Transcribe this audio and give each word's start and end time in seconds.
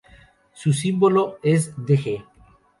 Su 0.55 0.73
símbolo 0.73 1.37
es 1.43 1.75
dg. 1.77 2.25